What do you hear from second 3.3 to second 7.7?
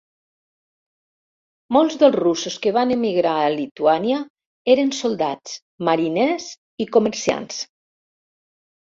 a Lituània eren soldats, mariners i comerciants.